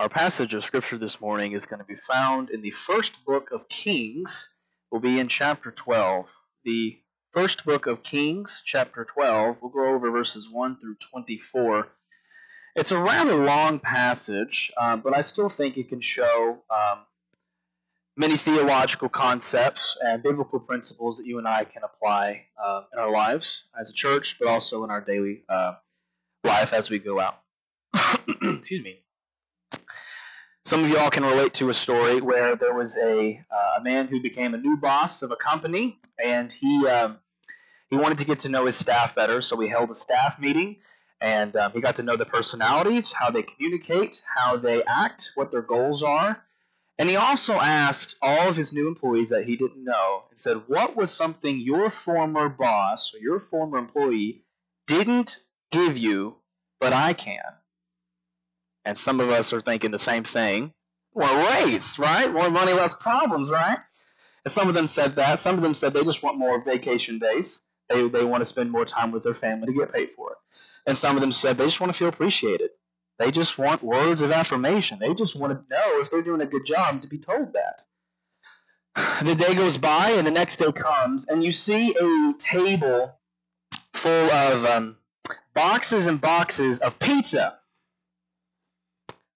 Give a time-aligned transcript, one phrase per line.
[0.00, 3.50] Our passage of scripture this morning is going to be found in the first book
[3.52, 4.54] of Kings.
[4.90, 6.38] We'll be in chapter 12.
[6.64, 7.00] The
[7.32, 9.58] first book of Kings, chapter 12.
[9.60, 11.88] We'll go over verses 1 through 24.
[12.76, 17.00] It's a rather long passage, um, but I still think it can show um,
[18.16, 23.12] many theological concepts and biblical principles that you and I can apply uh, in our
[23.12, 25.74] lives as a church, but also in our daily uh,
[26.42, 27.42] life as we go out.
[28.42, 29.00] Excuse me.
[30.64, 34.08] Some of y'all can relate to a story where there was a, uh, a man
[34.08, 37.18] who became a new boss of a company, and he um,
[37.88, 39.40] he wanted to get to know his staff better.
[39.40, 40.76] So we held a staff meeting,
[41.20, 45.50] and um, he got to know the personalities, how they communicate, how they act, what
[45.50, 46.44] their goals are.
[46.98, 50.64] And he also asked all of his new employees that he didn't know and said,
[50.66, 54.44] What was something your former boss or your former employee
[54.86, 55.38] didn't
[55.70, 56.36] give you,
[56.78, 57.40] but I can?
[58.84, 60.72] And some of us are thinking the same thing.
[61.14, 62.32] More race, right?
[62.32, 63.78] More money, less problems, right?
[64.44, 65.38] And some of them said that.
[65.38, 67.68] Some of them said they just want more vacation days.
[67.88, 70.38] They, they want to spend more time with their family to get paid for it.
[70.86, 72.70] And some of them said they just want to feel appreciated.
[73.18, 74.98] They just want words of affirmation.
[74.98, 77.86] They just want to know if they're doing a good job to be told that.
[79.24, 83.18] The day goes by, and the next day comes, and you see a table
[83.92, 84.96] full of um,
[85.54, 87.59] boxes and boxes of pizza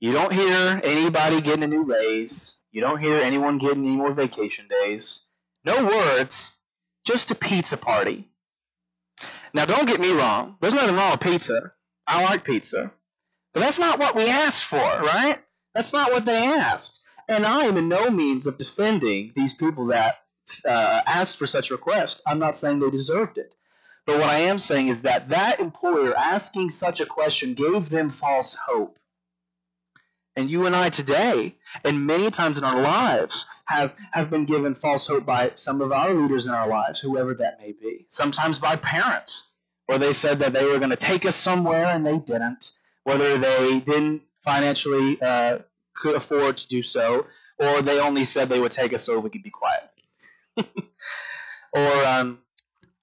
[0.05, 2.59] you don't hear anybody getting a new raise.
[2.73, 5.29] You don't hear anyone getting any more vacation days.
[5.65, 6.57] No words,
[7.07, 8.29] just a pizza party.
[9.55, 10.59] Now, don't get me wrong.
[10.61, 11.73] There's nothing wrong with pizza.
[12.07, 12.93] I like pizza.
[13.55, 15.39] But that's not what we asked for, right?
[15.73, 17.01] That's not what they asked.
[17.27, 20.17] And I am in no means of defending these people that
[20.67, 22.21] uh, asked for such a request.
[22.27, 23.55] I'm not saying they deserved it.
[24.05, 28.11] But what I am saying is that that employer asking such a question gave them
[28.11, 28.99] false hope.
[30.37, 31.55] And you and I today,
[31.85, 35.93] and many times in our lives, have, have been given false hope by some of
[35.93, 38.07] our leaders in our lives, whoever that may be.
[38.09, 39.49] Sometimes by parents,
[39.87, 42.73] where they said that they were going to take us somewhere and they didn't,
[43.05, 45.59] whether they didn't financially uh,
[45.95, 47.27] could afford to do so,
[47.59, 49.91] or they only said they would take us so we could be quiet.
[51.73, 52.39] or, um,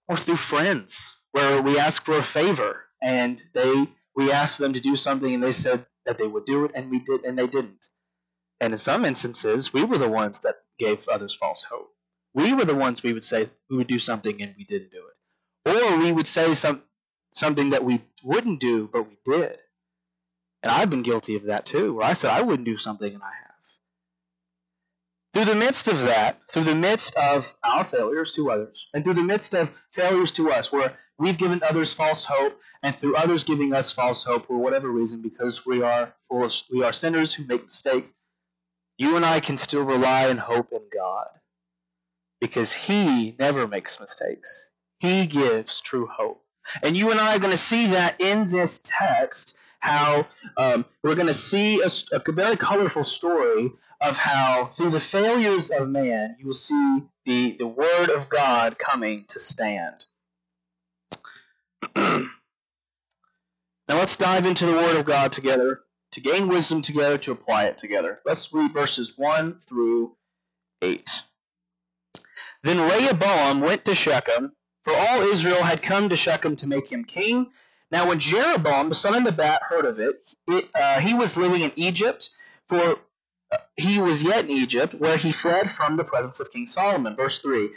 [0.09, 4.79] or through friends, where we ask for a favor and they we asked them to
[4.81, 7.47] do something and they said that they would do it, and we did, and they
[7.47, 7.87] didn't.
[8.59, 11.93] And in some instances, we were the ones that gave others false hope.
[12.33, 15.03] We were the ones we would say we would do something and we didn't do
[15.07, 16.83] it, or we would say some
[17.31, 19.57] something that we wouldn't do but we did.
[20.63, 23.23] And I've been guilty of that too, where I said I wouldn't do something and
[23.23, 23.51] I have.
[25.33, 29.13] Through the midst of that, through the midst of our failures to others, and through
[29.13, 33.43] the midst of failures to us, where we've given others false hope, and through others
[33.43, 37.45] giving us false hope for whatever reason, because we are of, we are sinners who
[37.45, 38.13] make mistakes,
[38.97, 41.27] you and I can still rely and hope in God,
[42.39, 44.71] because He never makes mistakes.
[44.99, 46.43] He gives true hope,
[46.83, 49.59] and you and I are going to see that in this text.
[49.79, 50.27] How
[50.57, 55.71] um, we're going to see a, a very colorful story of how through the failures
[55.71, 60.05] of man, you will see the, the word of God coming to stand.
[61.95, 62.27] now
[63.89, 65.81] let's dive into the word of God together
[66.11, 68.19] to gain wisdom together, to apply it together.
[68.25, 70.15] Let's read verses 1 through
[70.81, 71.23] 8.
[72.63, 74.51] Then Rehoboam went to Shechem,
[74.83, 77.51] for all Israel had come to Shechem to make him king.
[77.91, 80.15] Now, when Jeroboam, the son of Nebat, heard of it,
[80.47, 82.29] it uh, he was living in Egypt,
[82.67, 82.97] for
[83.75, 87.15] he was yet in Egypt, where he fled from the presence of King Solomon.
[87.15, 87.69] Verse 3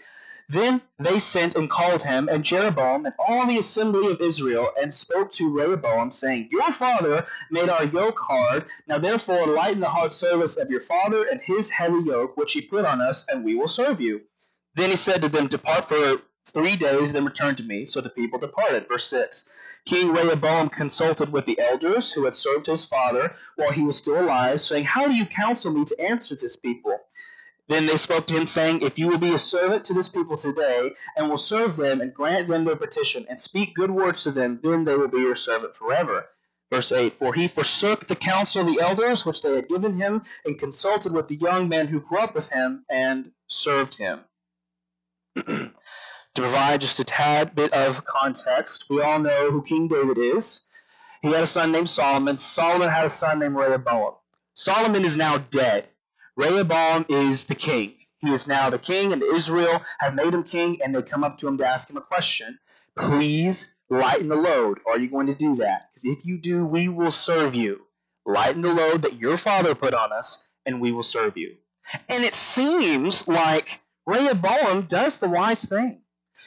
[0.48, 4.92] Then they sent and called him, and Jeroboam, and all the assembly of Israel, and
[4.92, 8.66] spoke to Rehoboam, saying, Your father made our yoke hard.
[8.86, 12.60] Now therefore lighten the hard service of your father and his heavy yoke, which he
[12.60, 14.22] put on us, and we will serve you.
[14.74, 17.86] Then he said to them, Depart for three days, then return to me.
[17.86, 18.86] So the people departed.
[18.88, 19.48] Verse 6.
[19.86, 24.20] King Rehoboam consulted with the elders who had served his father while he was still
[24.20, 26.98] alive, saying, How do you counsel me to answer this people?
[27.68, 30.36] Then they spoke to him, saying, If you will be a servant to this people
[30.36, 34.30] today, and will serve them, and grant them their petition, and speak good words to
[34.30, 36.26] them, then they will be your servant forever.
[36.70, 40.22] Verse 8 For he forsook the counsel of the elders which they had given him,
[40.44, 44.24] and consulted with the young men who grew up with him, and served him.
[46.34, 50.66] To provide just a tad bit of context, we all know who King David is.
[51.22, 52.36] He had a son named Solomon.
[52.36, 54.14] Solomon had a son named Rehoboam.
[54.52, 55.88] Solomon is now dead.
[56.36, 57.94] Rehoboam is the king.
[58.18, 61.36] He is now the king, and Israel have made him king, and they come up
[61.38, 62.58] to him to ask him a question.
[62.96, 64.80] Please lighten the load.
[64.86, 65.90] Are you going to do that?
[65.90, 67.82] Because if you do, we will serve you.
[68.26, 71.56] lighten the load that your father put on us, and we will serve you.
[72.10, 76.00] And it seems like Rehoboam does the wise thing.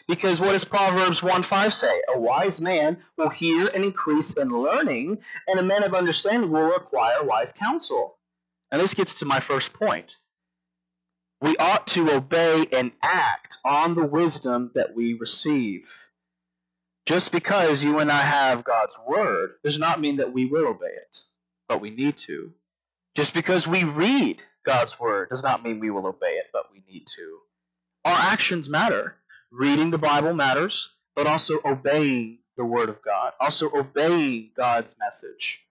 [0.07, 2.01] Because what does Proverbs 1 5 say?
[2.15, 6.75] A wise man will hear and increase in learning, and a man of understanding will
[6.75, 8.16] acquire wise counsel.
[8.71, 10.17] And this gets to my first point.
[11.39, 16.07] We ought to obey and act on the wisdom that we receive.
[17.05, 20.87] Just because you and I have God's word does not mean that we will obey
[20.87, 21.21] it,
[21.69, 22.53] but we need to.
[23.15, 26.83] Just because we read God's word does not mean we will obey it, but we
[26.91, 27.39] need to.
[28.03, 29.15] Our actions matter.
[29.51, 35.66] Reading the Bible matters, but also obeying the word of God, also obeying God's message.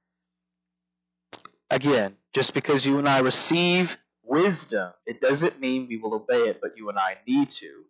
[1.71, 6.61] Again, just because you and I receive wisdom, it doesn't mean we will obey it,
[6.61, 7.85] but you and I need to.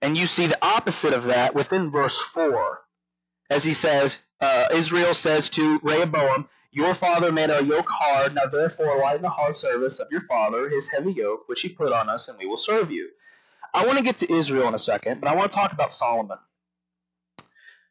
[0.00, 2.80] And you see the opposite of that within verse 4.
[3.50, 8.46] As he says, uh, Israel says to Rehoboam, Your father made our yoke hard, now
[8.46, 12.08] therefore lighten the hard service of your father, his heavy yoke, which he put on
[12.08, 13.10] us, and we will serve you.
[13.74, 15.92] I want to get to Israel in a second, but I want to talk about
[15.92, 16.38] Solomon.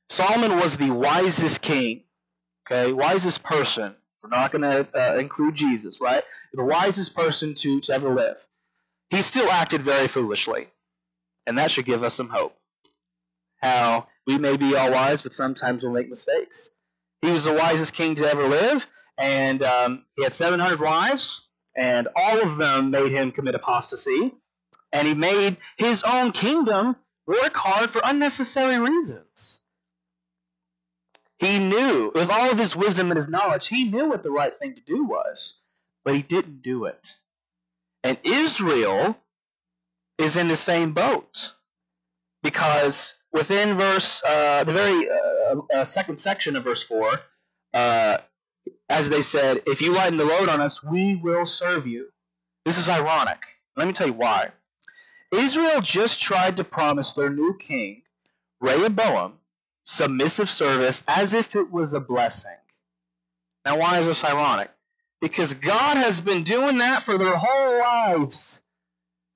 [0.10, 2.04] Solomon was the wisest king,
[2.66, 3.96] okay, wisest person.
[4.26, 6.24] We're not going to uh, include Jesus, right?
[6.54, 8.38] The wisest person to, to ever live.
[9.12, 10.68] He still acted very foolishly,
[11.46, 12.58] and that should give us some hope.
[13.62, 16.78] How we may be all wise, but sometimes we'll make mistakes.
[17.22, 18.88] He was the wisest king to ever live,
[19.20, 24.34] and um, he had 700 wives, and all of them made him commit apostasy
[24.96, 26.96] and he made his own kingdom
[27.28, 29.55] work hard for unnecessary reasons.
[31.40, 34.58] He knew, with all of his wisdom and his knowledge, he knew what the right
[34.58, 35.62] thing to do was,
[36.04, 37.16] but he didn't do it.
[38.04, 39.18] And Israel
[40.18, 41.54] is in the same boat
[42.42, 47.10] because within verse, uh, the very uh, uh, second section of verse 4,
[47.74, 48.18] uh,
[48.90, 52.10] as they said, If you lighten the load on us, we will serve you.
[52.64, 53.42] This is ironic.
[53.76, 54.52] Let me tell you why.
[55.34, 58.04] Israel just tried to promise their new king,
[58.62, 59.40] Rehoboam,
[59.86, 62.58] submissive service as if it was a blessing.
[63.64, 64.72] Now, why is this ironic?
[65.22, 68.68] Because God has been doing that for their whole lives,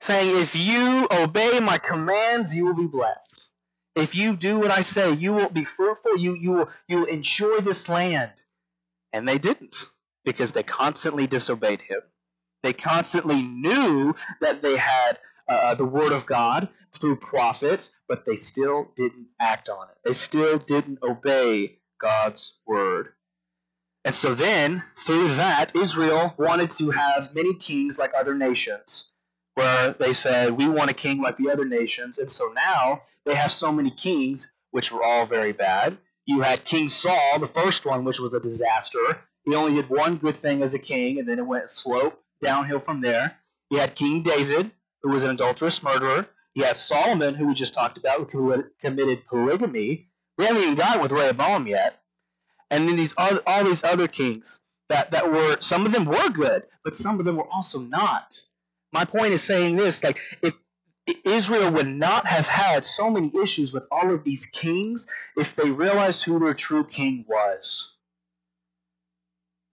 [0.01, 3.49] saying, If you obey my commands, you will be blessed.
[3.95, 7.05] If you do what I say, you will be fruitful, you, you, will, you will
[7.05, 8.43] enjoy this land.
[9.11, 9.87] And they didn't,
[10.23, 12.01] because they constantly disobeyed him.
[12.61, 15.19] They constantly knew that they had
[15.49, 19.97] uh, the word of God through prophets, but they still didn't act on it.
[20.05, 23.13] They still didn't obey God's word.
[24.05, 29.11] And so then, through that, Israel wanted to have many kings like other nations,
[29.55, 32.17] where they said, We want a king like the other nations.
[32.17, 35.97] And so now they have so many kings, which were all very bad.
[36.25, 38.99] You had King Saul, the first one, which was a disaster.
[39.45, 42.79] He only did one good thing as a king, and then it went slope downhill
[42.79, 43.37] from there.
[43.69, 46.27] You had King David, who was an adulterous murderer.
[46.57, 50.09] Have Solomon, who we just talked about, who committed polygamy.
[50.37, 52.01] We haven't even gotten with Rehoboam yet.
[52.69, 56.29] And then these all, all these other kings that, that were some of them were
[56.29, 58.41] good, but some of them were also not.
[58.91, 60.59] My point is saying this: like if
[61.23, 65.71] Israel would not have had so many issues with all of these kings if they
[65.71, 67.95] realized who their true king was.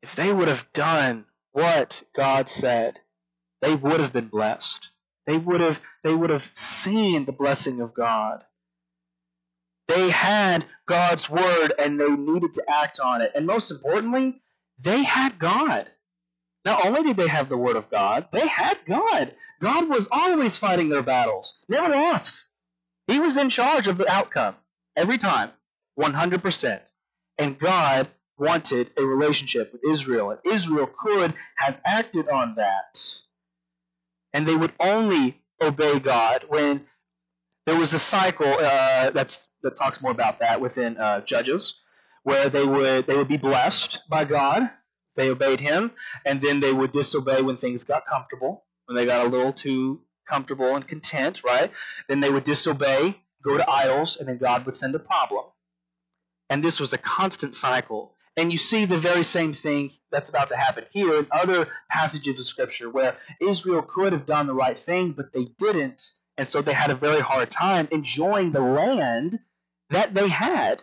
[0.02, 3.00] If they would have done what God said,
[3.60, 4.91] they would have been blessed.
[5.27, 8.45] They would have, they would have seen the blessing of God.
[9.89, 13.33] They had God's word and they needed to act on it.
[13.35, 14.43] And most importantly,
[14.79, 15.91] they had God.
[16.65, 19.35] Not only did they have the word of God, they had God.
[19.61, 22.51] God was always fighting their battles, never lost.
[23.06, 24.56] He was in charge of the outcome
[24.97, 25.51] every time,
[25.99, 26.91] 100%.
[27.39, 33.21] And God wanted a relationship with Israel, and Israel could have acted on that
[34.36, 36.84] and they would only obey God when
[37.64, 41.81] there was a cycle uh, that's that talks more about that within uh, Judges,
[42.22, 44.64] where they would they would be blessed by God,
[45.16, 45.90] they obeyed Him,
[46.26, 50.02] and then they would disobey when things got comfortable, when they got a little too
[50.26, 51.70] comfortable and content, right?
[52.06, 55.46] Then they would disobey, go to idols, and then God would send a problem.
[56.50, 60.48] And this was a constant cycle and you see the very same thing that's about
[60.48, 64.76] to happen here in other passages of Scripture where Israel could have done the right
[64.76, 66.10] thing, but they didn't.
[66.36, 69.40] And so they had a very hard time enjoying the land
[69.88, 70.82] that they had.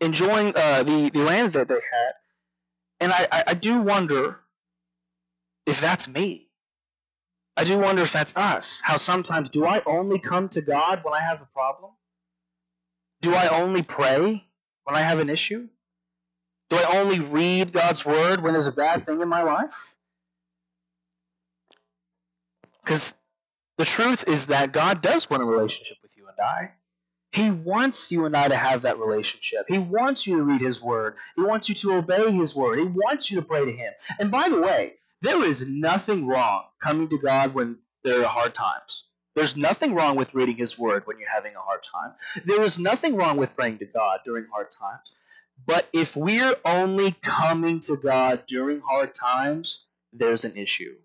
[0.00, 2.12] Enjoying uh, the, the land that they had.
[3.00, 4.40] And I, I do wonder
[5.66, 6.48] if that's me.
[7.56, 8.80] I do wonder if that's us.
[8.82, 11.92] How sometimes do I only come to God when I have a problem?
[13.20, 14.44] Do I only pray
[14.84, 15.68] when I have an issue?
[16.70, 19.96] Do I only read God's word when there's a bad thing in my life?
[22.82, 23.14] Because
[23.78, 26.72] the truth is that God does want a relationship with you and I.
[27.32, 29.64] He wants you and I to have that relationship.
[29.68, 31.16] He wants you to read His Word.
[31.34, 32.78] He wants you to obey His Word.
[32.78, 33.92] He wants you to pray to Him.
[34.20, 38.54] And by the way, there is nothing wrong coming to God when there are hard
[38.54, 39.08] times.
[39.34, 42.12] There's nothing wrong with reading His Word when you're having a hard time.
[42.44, 45.16] There is nothing wrong with praying to God during hard times.
[45.66, 50.96] But if we're only coming to God during hard times, there's an issue.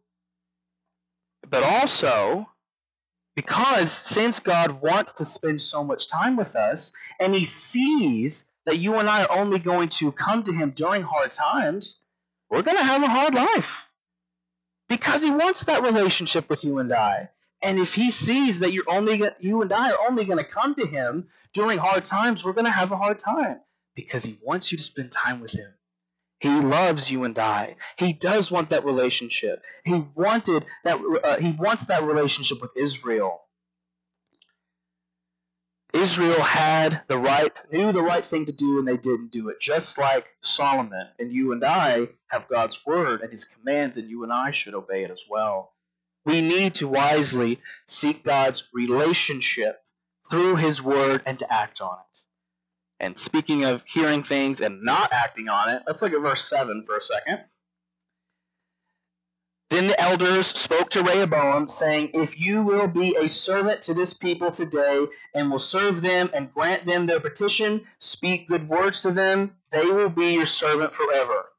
[1.50, 2.52] But also,
[3.36, 8.78] because since God wants to spend so much time with us, and He sees that
[8.78, 12.02] you and I are only going to come to Him during hard times,
[12.50, 13.90] we're going to have a hard life.
[14.88, 17.30] Because He wants that relationship with you and I.
[17.62, 20.76] And if he sees that you're only you and I are only going to come
[20.76, 23.60] to him during hard times, we're going to have a hard time
[23.96, 25.74] because he wants you to spend time with him.
[26.40, 27.76] He loves you and I.
[27.98, 29.62] He does want that relationship.
[29.84, 31.02] He wanted that.
[31.24, 33.42] Uh, he wants that relationship with Israel.
[35.92, 39.60] Israel had the right, knew the right thing to do, and they didn't do it.
[39.60, 44.24] Just like Solomon and you and I have God's word and His commands, and you
[44.24, 45.74] and I should obey it as well.
[46.26, 49.84] We need to wisely seek God's relationship
[50.30, 52.20] through His Word and to act on it.
[53.00, 56.84] And speaking of hearing things and not acting on it, let's look at verse 7
[56.86, 57.46] for a second.
[59.70, 64.16] Then the elders spoke to Rehoboam, saying, If you will be a servant to this
[64.16, 69.12] people today, and will serve them and grant them their petition, speak good words to
[69.12, 71.50] them, they will be your servant forever.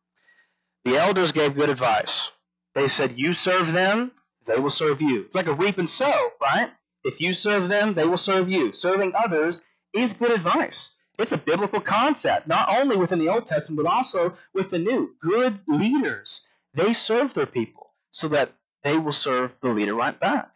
[0.85, 2.33] The elders gave good advice.
[2.75, 4.11] They said, You serve them,
[4.51, 5.23] they will serve you.
[5.23, 6.71] It's like a reap and sow, right?
[7.05, 8.73] If you serve them, they will serve you.
[8.73, 10.97] Serving others is good advice.
[11.19, 15.15] It's a biblical concept, not only within the Old Testament, but also with the New.
[15.21, 18.53] Good leaders, they serve their people so that
[18.83, 20.51] they will serve the leader right back.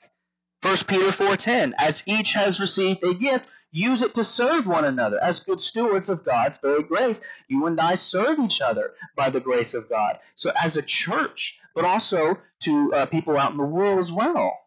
[0.63, 5.19] 1 Peter 4.10, as each has received a gift, use it to serve one another.
[5.23, 9.41] As good stewards of God's very grace, you and I serve each other by the
[9.41, 10.19] grace of God.
[10.37, 14.59] So as a church, but also to uh, people out in the world as well.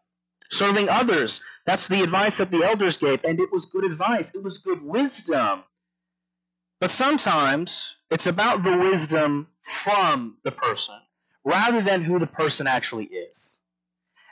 [0.50, 1.40] Serving others.
[1.66, 4.34] That's the advice that the elders gave, and it was good advice.
[4.34, 5.64] It was good wisdom.
[6.80, 10.94] But sometimes it's about the wisdom from the person
[11.44, 13.64] rather than who the person actually is.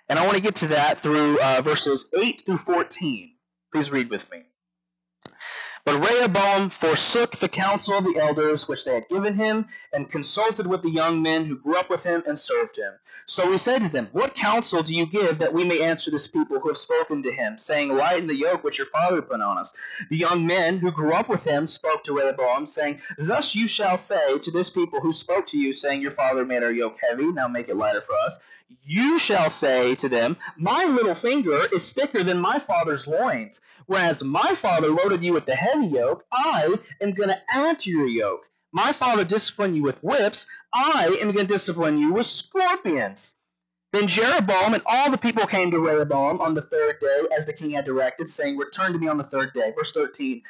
[0.09, 3.33] And I want to get to that through uh, verses 8 through 14.
[3.73, 4.45] Please read with me.
[5.87, 10.67] But Rehoboam forsook the counsel of the elders which they had given him, and consulted
[10.67, 12.95] with the young men who grew up with him and served him.
[13.25, 16.27] So he said to them, What counsel do you give that we may answer this
[16.27, 19.59] people who have spoken to him, saying, Lighten the yoke which your father put on
[19.59, 19.77] us?
[20.11, 23.97] The young men who grew up with him spoke to Rehoboam, saying, Thus you shall
[23.97, 27.31] say to this people who spoke to you, saying, Your father made our yoke heavy,
[27.31, 28.43] now make it lighter for us.
[28.83, 33.61] You shall say to them, My little finger is thicker than my father's loins.
[33.87, 37.91] Whereas my father loaded you with the heavy yoke, I am going to add to
[37.91, 38.47] your yoke.
[38.73, 43.41] My father disciplined you with whips, I am going to discipline you with scorpions.
[43.93, 47.53] Then Jeroboam and all the people came to Rehoboam on the third day, as the
[47.53, 49.73] king had directed, saying, Return to me on the third day.
[49.77, 50.43] Verse 13.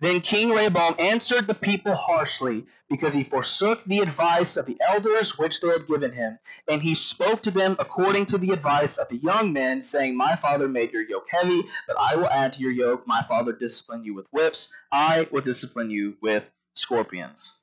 [0.00, 5.38] Then King Rehoboam answered the people harshly, because he forsook the advice of the elders
[5.38, 6.38] which they had given him.
[6.68, 10.34] And he spoke to them according to the advice of the young men, saying, My
[10.34, 13.06] father made your yoke heavy, but I will add to your yoke.
[13.06, 17.58] My father disciplined you with whips, I will discipline you with scorpions.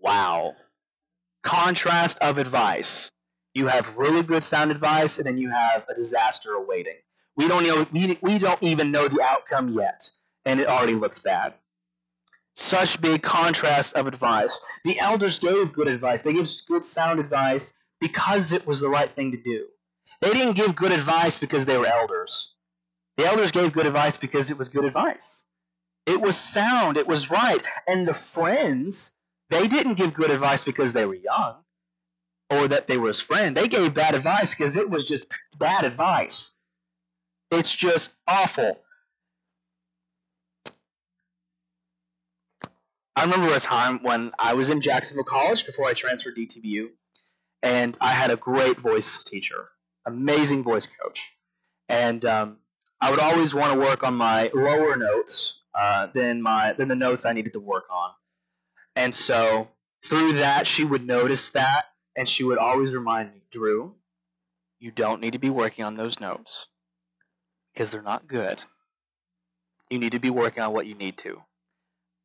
[0.00, 0.54] Wow.
[1.44, 3.12] Contrast of advice.
[3.54, 6.96] You have really good sound advice, and then you have a disaster awaiting.
[7.38, 7.86] We don't know.
[7.92, 10.10] We, we don't even know the outcome yet,
[10.44, 11.54] and it already looks bad.
[12.54, 14.60] Such big contrast of advice.
[14.84, 16.22] The elders gave good advice.
[16.22, 19.66] They gave good sound advice because it was the right thing to do.
[20.20, 22.54] They didn't give good advice because they were elders.
[23.16, 25.46] The elders gave good advice because it was good advice.
[26.06, 26.96] It was sound.
[26.96, 27.64] It was right.
[27.86, 29.18] And the friends,
[29.50, 31.56] they didn't give good advice because they were young
[32.50, 33.56] or that they were his friend.
[33.56, 36.57] They gave bad advice because it was just bad advice.
[37.50, 38.80] It's just awful.
[43.16, 46.90] I remember a time when I was in Jacksonville College before I transferred to ETBU,
[47.62, 49.70] and I had a great voice teacher,
[50.06, 51.32] amazing voice coach,
[51.88, 52.58] and um,
[53.00, 56.94] I would always want to work on my lower notes uh, than my than the
[56.94, 58.10] notes I needed to work on,
[58.94, 59.68] and so
[60.04, 63.94] through that she would notice that, and she would always remind me, Drew,
[64.78, 66.68] you don't need to be working on those notes
[67.78, 68.64] because they're not good.
[69.88, 71.40] You need to be working on what you need to.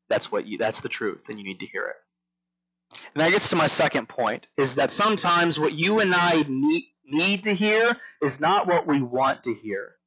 [0.10, 3.00] that's what you that's the truth, and you need to hear it.
[3.14, 6.86] And that gets to my second point is that sometimes what you and I need,
[7.06, 9.98] need to hear is not what we want to hear.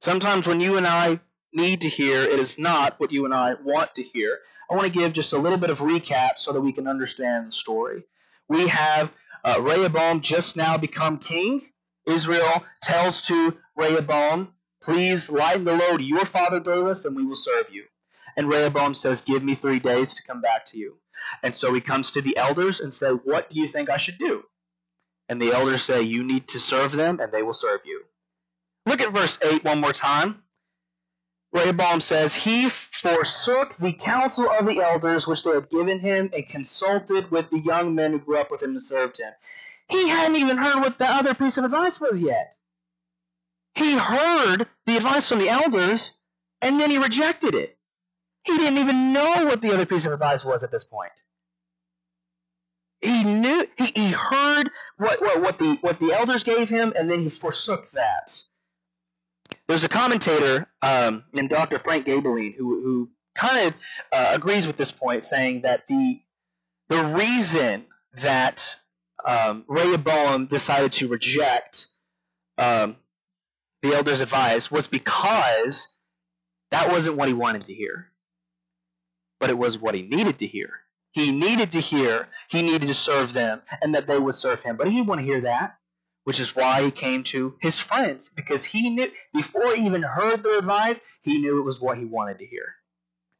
[0.00, 1.18] Sometimes when you and I
[1.52, 4.38] need to hear, it is not what you and I want to hear.
[4.70, 7.48] I want to give just a little bit of recap so that we can understand
[7.48, 8.04] the story.
[8.48, 9.12] We have
[9.44, 11.60] uh, Rehoboam just now become king.
[12.08, 17.36] Israel tells to Rehoboam, Please lighten the load your father gave us, and we will
[17.36, 17.84] serve you.
[18.36, 20.98] And Rehoboam says, Give me three days to come back to you.
[21.42, 24.18] And so he comes to the elders and says, What do you think I should
[24.18, 24.44] do?
[25.28, 28.04] And the elders say, You need to serve them, and they will serve you.
[28.86, 30.42] Look at verse 8 one more time.
[31.52, 36.46] Rehoboam says, He forsook the counsel of the elders which they had given him and
[36.46, 39.32] consulted with the young men who grew up with him and served him.
[39.90, 42.56] He hadn't even heard what the other piece of advice was yet.
[43.74, 46.18] He heard the advice from the elders
[46.60, 47.78] and then he rejected it.
[48.44, 51.12] He didn't even know what the other piece of advice was at this point.
[53.00, 57.10] He knew he, he heard what, what, what the what the elders gave him and
[57.10, 58.42] then he forsook that.
[59.68, 61.78] There's a commentator um, named Dr.
[61.78, 63.74] Frank Gaebelein who, who kind of
[64.12, 66.20] uh, agrees with this point, saying that the
[66.88, 67.86] the reason
[68.22, 68.76] that
[69.28, 71.86] um, Rehoboam decided to reject
[72.56, 72.96] um,
[73.82, 75.96] the elders' advice was because
[76.72, 78.08] that wasn't what he wanted to hear,
[79.38, 80.80] but it was what he needed to hear.
[81.12, 84.76] He needed to hear he needed to serve them and that they would serve him,
[84.76, 85.78] but he didn't want to hear that
[86.28, 90.42] which is why he came to his friends because he knew before he even heard
[90.42, 92.74] their advice, he knew it was what he wanted to hear.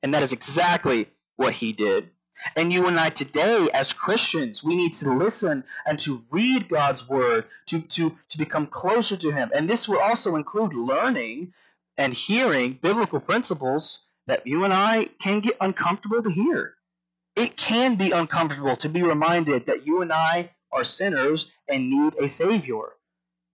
[0.03, 2.09] And that is exactly what he did.
[2.57, 7.09] And you and I today, as Christians, we need to listen and to read God's
[7.09, 9.51] word, to, to, to become closer to Him.
[9.55, 11.53] And this will also include learning
[11.97, 16.75] and hearing biblical principles that you and I can get uncomfortable to hear.
[17.35, 22.15] It can be uncomfortable to be reminded that you and I are sinners and need
[22.17, 22.95] a Savior.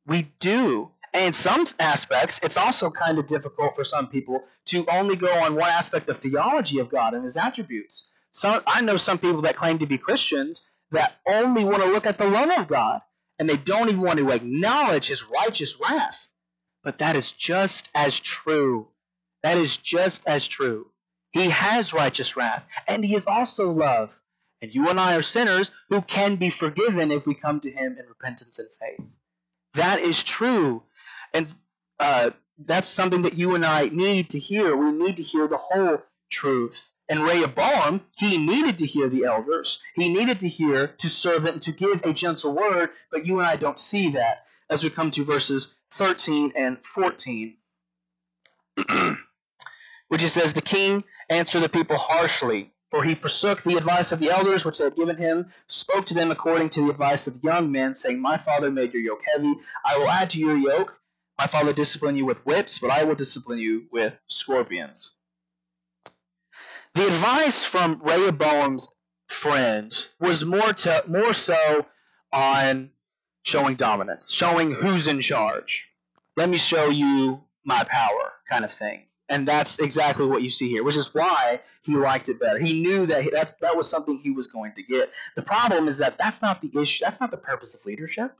[0.07, 0.91] We do.
[1.13, 5.33] And in some aspects, it's also kind of difficult for some people to only go
[5.39, 8.11] on one aspect of theology of God and His attributes.
[8.35, 12.05] So I know some people that claim to be Christians that only want to look
[12.05, 13.01] at the love of God
[13.39, 16.29] and they don't even want to acknowledge His righteous wrath.
[16.83, 18.89] But that is just as true.
[19.43, 20.89] That is just as true.
[21.33, 24.21] He has righteous wrath, and He is also love.
[24.63, 27.97] And you and I are sinners who can be forgiven if we come to Him
[27.99, 29.17] in repentance and faith.
[29.75, 30.83] That is true.
[31.33, 31.53] And
[31.99, 34.77] uh, that's something that you and I need to hear.
[34.77, 36.94] We need to hear the whole truth.
[37.09, 39.79] And Rehoboam, he needed to hear the elders.
[39.95, 43.47] He needed to hear, to serve them, to give a gentle word, but you and
[43.47, 47.57] I don't see that as we come to verses 13 and 14.
[50.09, 54.21] which it says, The king answered the people harshly for he forsook the advice of
[54.21, 57.43] the elders which they had given him, spoke to them according to the advice of
[57.43, 59.53] young men, saying, My father made your yoke heavy.
[59.85, 61.01] I will add to your yoke.
[61.37, 65.17] My father disciplined you with whips, but I will discipline you with scorpions.
[66.95, 71.87] The advice from Rehoboam's friends was more to, more so
[72.33, 72.91] on
[73.43, 75.85] showing dominance, showing who's in charge.
[76.37, 79.07] Let me show you my power, kind of thing.
[79.29, 82.59] And that's exactly what you see here, which is why he liked it better.
[82.59, 85.11] He knew that that, that was something he was going to get.
[85.35, 87.05] The problem is that that's not the issue.
[87.05, 88.37] That's not the purpose of leadership.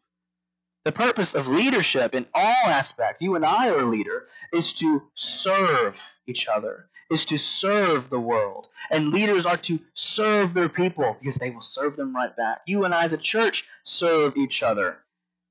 [0.85, 5.05] The purpose of leadership in all aspects, you and I are a leader, is to
[5.15, 8.69] serve each other, is to serve the world.
[8.91, 12.63] And leaders are to serve their people because they will serve them right back.
[12.67, 14.99] You and I as a church serve each other.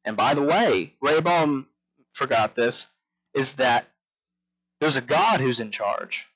[0.05, 1.67] And by the way, Rehoboam
[2.11, 2.87] forgot this,
[3.33, 3.87] is that
[4.79, 6.27] there's a God who's in charge.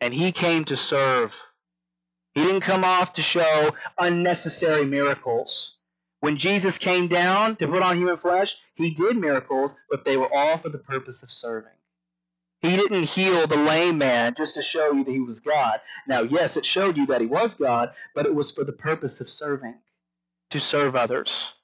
[0.00, 1.50] And he came to serve.
[2.34, 5.78] He didn't come off to show unnecessary miracles.
[6.20, 10.32] When Jesus came down to put on human flesh, he did miracles, but they were
[10.34, 11.72] all for the purpose of serving.
[12.66, 15.80] He didn't heal the lame man just to show you that he was God.
[16.06, 19.20] Now, yes, it showed you that he was God, but it was for the purpose
[19.20, 19.76] of serving,
[20.50, 21.54] to serve others.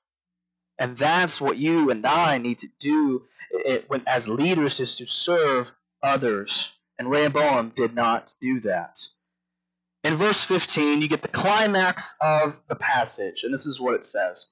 [0.78, 5.06] And that's what you and I need to do it, when, as leaders is to
[5.06, 6.72] serve others.
[6.98, 8.98] And Rehoboam did not do that.
[10.04, 14.04] In verse 15, you get the climax of the passage, and this is what it
[14.04, 14.46] says.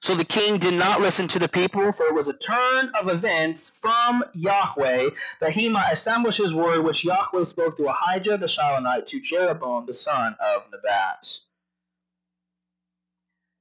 [0.00, 3.08] So the king did not listen to the people, for it was a turn of
[3.08, 8.46] events from Yahweh that he might establish his word, which Yahweh spoke through Ahijah the
[8.46, 11.40] Shilonite to Jeroboam the son of Nebat.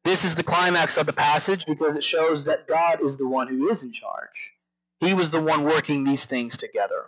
[0.05, 3.47] This is the climax of the passage because it shows that God is the one
[3.47, 4.53] who is in charge.
[5.01, 7.07] He was the one working these things together.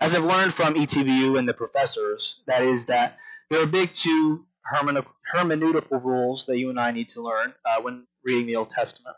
[0.00, 3.18] As I've learned from ETBU and the professors, that is that
[3.50, 8.06] there are big two hermeneutical rules that you and I need to learn uh, when
[8.24, 9.16] reading the Old Testament.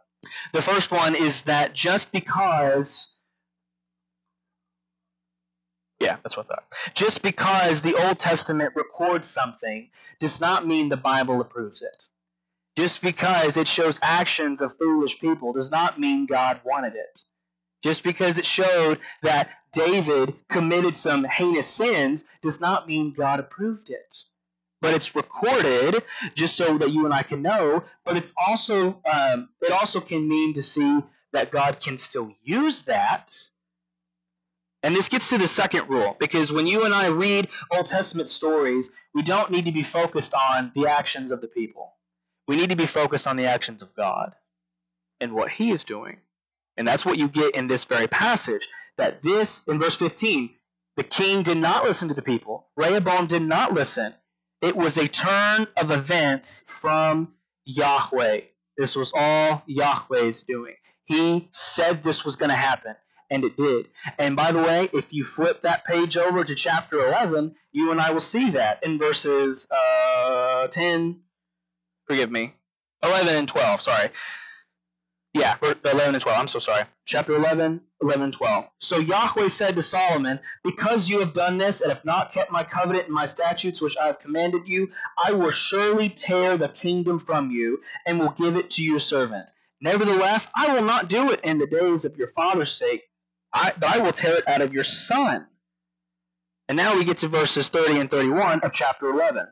[0.53, 3.15] The first one is that just because
[6.01, 6.65] yeah, that's what I thought.
[6.95, 12.09] Just because the Old Testament records something does not mean the Bible approves it.
[12.77, 17.23] Just because it shows actions of foolish people does not mean God wanted it.
[17.83, 23.91] Just because it showed that David committed some heinous sins does not mean God approved
[23.91, 24.25] it.
[24.85, 27.85] But it's recorded just so that you and I can know.
[28.05, 31.01] But it's also um, it also can mean to see
[31.33, 33.33] that God can still use that.
[34.83, 38.29] And this gets to the second rule because when you and I read Old Testament
[38.29, 41.95] stories, we don't need to be focused on the actions of the people.
[42.47, 44.35] We need to be focused on the actions of God
[45.19, 46.19] and what He is doing.
[46.77, 48.69] And that's what you get in this very passage.
[48.99, 50.51] That this, in verse 15,
[50.97, 52.67] the king did not listen to the people.
[52.77, 54.13] Rehoboam did not listen.
[54.65, 57.35] It was a turn of events from
[57.67, 58.41] Yahweh.
[58.79, 60.77] This was all Yahweh's doing.
[61.05, 62.97] He said this was going to happen,
[63.31, 63.89] and it did.
[64.19, 68.01] And by the way, if you flip that page over to chapter 11, you and
[68.01, 71.21] I will see that in verses uh, 10,
[72.07, 72.55] forgive me,
[73.03, 74.09] 11 and 12, sorry.
[75.35, 76.39] Yeah, 11 and 12.
[76.41, 76.85] I'm so sorry.
[77.05, 78.69] Chapter 11, 11 12.
[78.81, 82.63] So Yahweh said to Solomon, Because you have done this and have not kept my
[82.63, 87.19] covenant and my statutes which I have commanded you, I will surely tear the kingdom
[87.19, 89.51] from you and will give it to your servant.
[89.81, 93.05] Nevertheless, I will not do it in the days of your father's sake,
[93.53, 95.47] I, but I will tear it out of your son.
[96.69, 99.47] And now we get to verses 30 and 31 of chapter 11.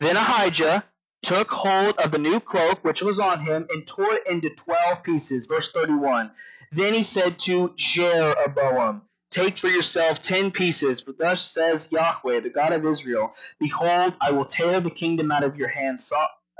[0.00, 0.84] Then Ahijah
[1.26, 5.02] took hold of the new cloak which was on him and tore it into twelve
[5.02, 5.46] pieces.
[5.46, 6.30] Verse 31.
[6.70, 12.50] Then he said to Jeroboam, Take for yourself ten pieces, for thus says Yahweh, the
[12.50, 15.98] God of Israel, Behold, I will tear the kingdom out of your hand,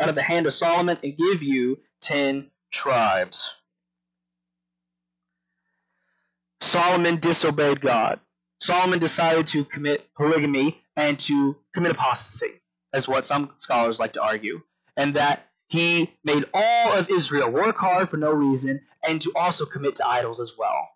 [0.00, 3.58] out of the hand of Solomon, and give you ten tribes.
[6.60, 8.18] Solomon disobeyed God.
[8.60, 12.60] Solomon decided to commit polygamy and to commit apostasy
[12.92, 14.62] as what some scholars like to argue,
[14.96, 19.66] and that he made all of Israel work hard for no reason and to also
[19.66, 20.90] commit to idols as well.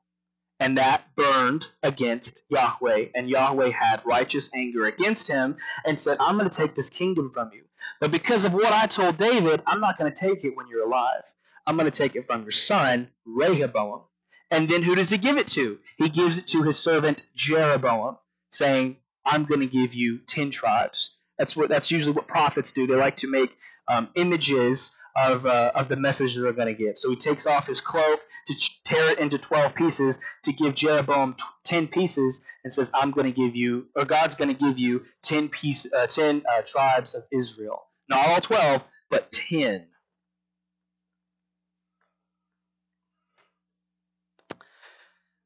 [0.61, 6.37] And that burned against Yahweh, and Yahweh had righteous anger against him and said, I'm
[6.37, 7.62] going to take this kingdom from you.
[7.98, 10.87] But because of what I told David, I'm not going to take it when you're
[10.87, 11.22] alive.
[11.66, 14.03] I'm going to take it from your son, Rehoboam.
[14.50, 15.79] And then who does he give it to?
[15.96, 18.18] He gives it to his servant Jeroboam,
[18.50, 21.19] saying, I'm going to give you 10 tribes.
[21.40, 22.87] That's what that's usually what prophets do.
[22.87, 23.57] They like to make
[23.88, 26.98] um, images of uh, of the message they're going to give.
[26.98, 31.33] So he takes off his cloak to tear it into twelve pieces to give Jeroboam
[31.33, 34.79] t- ten pieces, and says, "I'm going to give you, or God's going to give
[34.79, 37.85] you ten piece, uh, ten uh, tribes of Israel.
[38.11, 39.87] Not all twelve, but ten.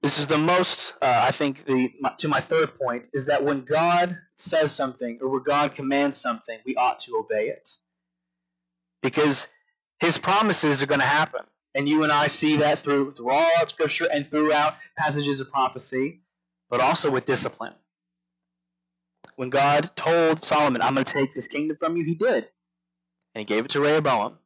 [0.04, 3.62] This is the most, uh, I think, the to my third point is that when
[3.64, 7.78] God says something or when God commands something, we ought to obey it.
[9.02, 9.48] Because
[10.00, 11.46] His promises are going to happen.
[11.74, 16.20] And you and I see that through throughout Scripture and throughout passages of prophecy,
[16.68, 17.72] but also with discipline.
[19.36, 22.50] When God told Solomon, I'm going to take this kingdom from you, he did.
[23.34, 24.36] And he gave it to Rehoboam.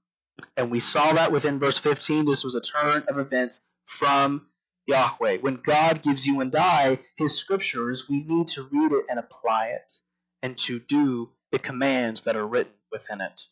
[0.57, 2.27] And we saw that within verse 15.
[2.27, 4.47] This was a turn of events from
[4.89, 5.39] Yahweh.
[5.39, 9.67] When God gives you and I his scriptures, we need to read it and apply
[9.69, 9.99] it
[10.43, 13.45] and to do the commands that are written within it.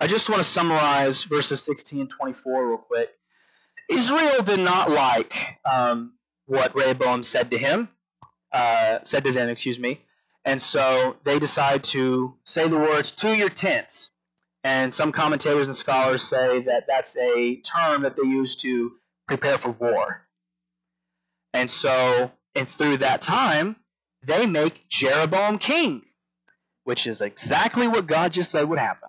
[0.00, 3.10] I just want to summarize verses 16 and 24 real quick.
[3.90, 6.14] Israel did not like um,
[6.46, 7.88] what Rehoboam said to him,
[8.52, 10.00] uh, said to them, excuse me,
[10.44, 14.16] and so they decide to say the words "to your tents."
[14.64, 18.92] And some commentators and scholars say that that's a term that they use to
[19.26, 20.26] prepare for war.
[21.54, 23.76] And so, and through that time,
[24.26, 26.02] they make Jeroboam king,
[26.84, 29.08] which is exactly what God just said would happen.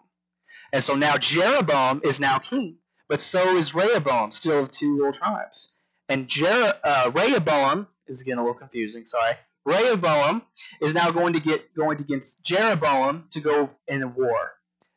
[0.71, 2.77] And so now Jeroboam is now king,
[3.08, 5.73] but so is Rehoboam, still of two little tribes.
[6.10, 9.06] And Jer- uh, Rehoboam is getting a little confusing.
[9.06, 9.36] Sorry.
[9.65, 10.41] Rehoboam
[10.82, 14.53] is now going to get going against Jeroboam to go in a war.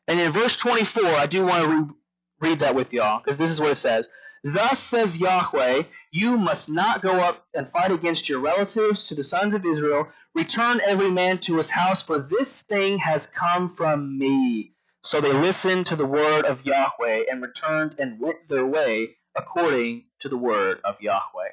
[0.07, 3.49] And in verse 24, I do want to re- read that with y'all because this
[3.49, 4.09] is what it says.
[4.43, 9.23] Thus says Yahweh, you must not go up and fight against your relatives to the
[9.23, 10.07] sons of Israel.
[10.35, 14.73] Return every man to his house, for this thing has come from me.
[15.03, 20.05] So they listened to the word of Yahweh and returned and went their way according
[20.19, 21.51] to the word of Yahweh.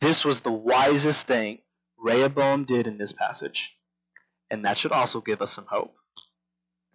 [0.00, 1.60] This was the wisest thing
[1.98, 3.76] Rehoboam did in this passage.
[4.50, 5.94] And that should also give us some hope.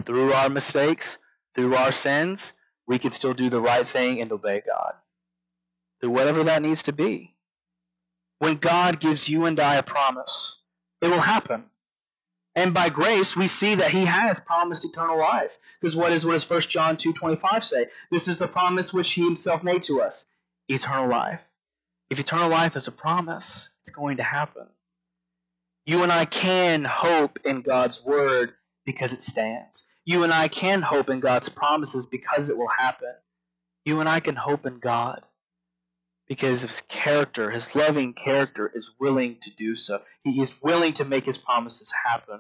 [0.04, 1.18] Through our mistakes,
[1.56, 2.54] through our sins,
[2.90, 4.96] we can still do the right thing and obey God.
[6.02, 7.36] Through whatever that needs to be.
[8.40, 10.62] When God gives you and I a promise,
[11.00, 11.66] it will happen.
[12.56, 15.60] And by grace, we see that he has promised eternal life.
[15.80, 17.88] Because what is what does 1 John 2.25 say?
[18.12, 20.32] This is the promise which he himself made to us.
[20.68, 21.42] Eternal life.
[22.10, 24.66] If eternal life is a promise, it's going to happen.
[25.86, 29.89] You and I can hope in God's word because it stands.
[30.10, 33.14] You and I can hope in God's promises because it will happen.
[33.86, 35.22] You and I can hope in God
[36.28, 40.02] because his character, his loving character, is willing to do so.
[40.24, 42.40] He is willing to make his promises happen.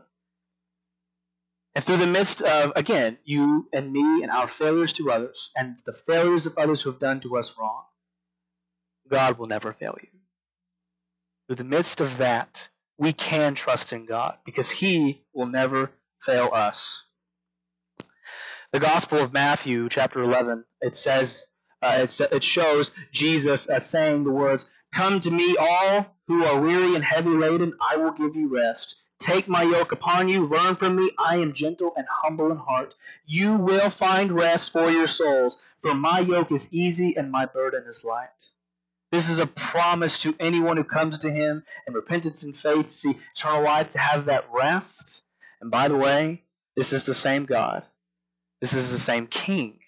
[1.76, 5.78] And through the midst of, again, you and me and our failures to others, and
[5.86, 7.84] the failures of others who have done to us wrong,
[9.08, 10.10] God will never fail you.
[11.46, 16.50] Through the midst of that, we can trust in God because He will never fail
[16.52, 17.06] us.
[18.72, 21.48] The Gospel of Matthew, chapter 11, it says,
[21.82, 26.62] uh, it, it shows Jesus uh, saying the words, Come to me, all who are
[26.62, 29.02] weary and heavy laden, I will give you rest.
[29.18, 32.94] Take my yoke upon you, learn from me, I am gentle and humble in heart.
[33.26, 37.86] You will find rest for your souls, for my yoke is easy and my burden
[37.88, 38.50] is light.
[39.12, 43.18] This is a promise to anyone who comes to him in repentance and faith, see
[43.36, 45.28] eternal life, to have that rest.
[45.60, 46.44] And by the way,
[46.76, 47.84] this is the same God.
[48.62, 49.80] This is the same King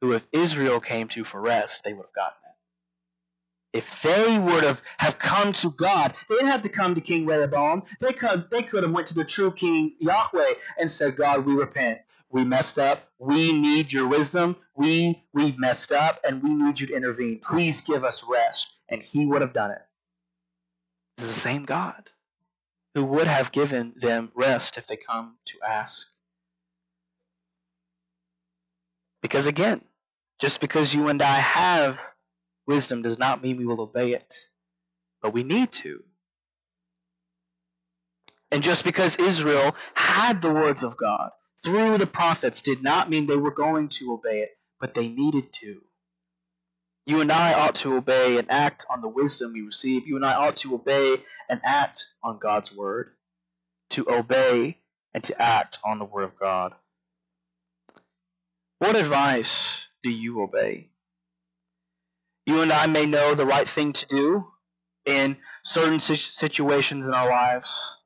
[0.00, 3.78] who, if Israel came to for rest, they would have gotten it.
[3.78, 7.26] If they would have, have come to God, they didn't have to come to King
[7.26, 7.82] Rehoboam.
[8.00, 11.54] They could, they could have went to the true King Yahweh and said, God, we
[11.54, 13.10] repent we messed up.
[13.18, 14.56] We need your wisdom.
[14.74, 17.40] We we messed up and we need you to intervene.
[17.42, 18.74] Please give us rest.
[18.88, 19.82] And he would have done it.
[21.16, 22.10] This is the same God
[22.94, 26.08] who would have given them rest if they come to ask.
[29.22, 29.82] Because again,
[30.38, 32.00] just because you and I have
[32.66, 34.34] wisdom does not mean we will obey it.
[35.20, 36.04] But we need to.
[38.50, 41.30] And just because Israel had the words of God,
[41.62, 44.50] through the prophets did not mean they were going to obey it,
[44.80, 45.82] but they needed to.
[47.04, 50.06] You and I ought to obey and act on the wisdom we receive.
[50.06, 53.12] You and I ought to obey and act on God's word.
[53.90, 54.78] To obey
[55.14, 56.74] and to act on the word of God.
[58.78, 60.90] What advice do you obey?
[62.46, 64.52] You and I may know the right thing to do
[65.04, 67.96] in certain situations in our lives.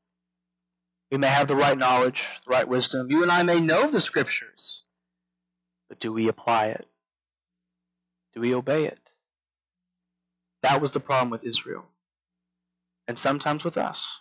[1.11, 3.11] We may have the right knowledge, the right wisdom.
[3.11, 4.83] You and I may know the scriptures,
[5.89, 6.89] but do we apply it?
[8.33, 9.13] Do we obey it?
[10.63, 11.85] That was the problem with Israel,
[13.07, 14.21] and sometimes with us.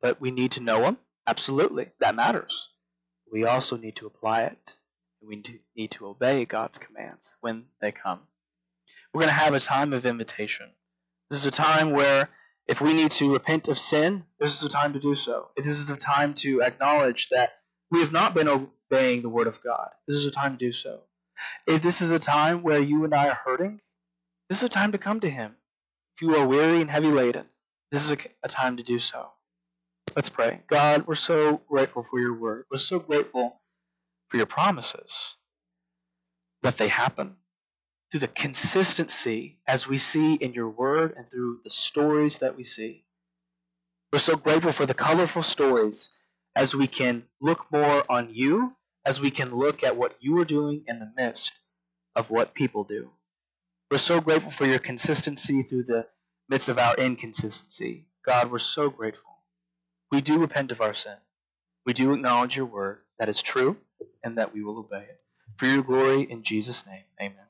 [0.00, 0.98] But we need to know them.
[1.26, 2.70] Absolutely, that matters.
[3.30, 4.78] We also need to apply it,
[5.20, 5.42] and we
[5.76, 8.20] need to obey God's commands when they come.
[9.12, 10.70] We're going to have a time of invitation.
[11.30, 12.28] This is a time where
[12.66, 15.48] if we need to repent of sin, this is the time to do so.
[15.56, 17.50] This is the time to acknowledge that
[17.90, 20.72] we have not been obeying the Word of God, this is a time to do
[20.72, 21.00] so.
[21.66, 23.80] If this is a time where you and I are hurting,
[24.48, 25.56] this is a time to come to Him.
[26.16, 27.46] If you are weary and heavy laden,
[27.90, 29.30] this is a, a time to do so.
[30.14, 30.60] Let's pray.
[30.68, 32.66] God, we're so grateful for your Word.
[32.70, 33.59] We're so grateful
[34.30, 35.36] for your promises
[36.62, 37.36] that they happen
[38.10, 42.62] through the consistency as we see in your word and through the stories that we
[42.62, 43.04] see.
[44.12, 46.16] We're so grateful for the colorful stories
[46.54, 50.44] as we can look more on you, as we can look at what you are
[50.44, 51.52] doing in the midst
[52.14, 53.10] of what people do.
[53.90, 56.06] We're so grateful for your consistency through the
[56.48, 58.06] midst of our inconsistency.
[58.24, 59.30] God, we're so grateful.
[60.12, 61.16] We do repent of our sin.
[61.86, 63.76] We do acknowledge your word that is true
[64.24, 65.20] and that we will obey it.
[65.58, 67.49] For your glory, in Jesus' name, amen.